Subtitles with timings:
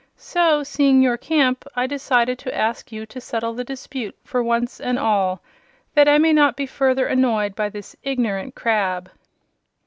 [0.17, 4.79] So, seeing your camp, I decided to ask you to settle the dispute for once
[4.81, 5.43] and all,
[5.93, 9.11] that I may not be further annoyed by this ignorant crab."